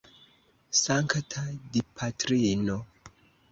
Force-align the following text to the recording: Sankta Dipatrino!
Sankta 0.81 1.41
Dipatrino! 1.77 2.77